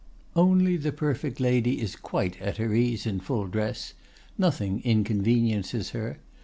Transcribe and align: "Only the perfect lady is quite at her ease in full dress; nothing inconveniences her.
"Only 0.35 0.77
the 0.77 0.91
perfect 0.91 1.39
lady 1.39 1.79
is 1.79 1.95
quite 1.95 2.41
at 2.41 2.57
her 2.57 2.73
ease 2.73 3.05
in 3.05 3.19
full 3.19 3.45
dress; 3.45 3.93
nothing 4.35 4.81
inconveniences 4.83 5.91
her. 5.91 6.17